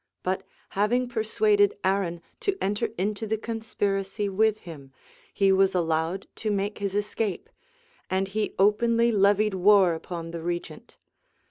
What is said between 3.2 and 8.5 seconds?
the conspiracy with him, he was allowed to make his escape; and